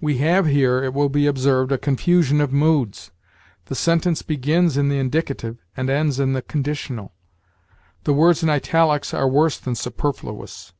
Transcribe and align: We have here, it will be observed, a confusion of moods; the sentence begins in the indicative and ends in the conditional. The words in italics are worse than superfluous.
We 0.00 0.18
have 0.18 0.46
here, 0.46 0.82
it 0.82 0.92
will 0.92 1.08
be 1.08 1.28
observed, 1.28 1.70
a 1.70 1.78
confusion 1.78 2.40
of 2.40 2.52
moods; 2.52 3.12
the 3.66 3.76
sentence 3.76 4.20
begins 4.22 4.76
in 4.76 4.88
the 4.88 4.98
indicative 4.98 5.58
and 5.76 5.88
ends 5.88 6.18
in 6.18 6.32
the 6.32 6.42
conditional. 6.42 7.12
The 8.02 8.12
words 8.12 8.42
in 8.42 8.50
italics 8.50 9.14
are 9.14 9.28
worse 9.28 9.56
than 9.58 9.76
superfluous. 9.76 10.72